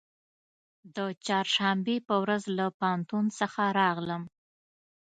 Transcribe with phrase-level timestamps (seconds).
[0.95, 4.23] د چهارشنبې په ورځ له پوهنتون څخه راغلم.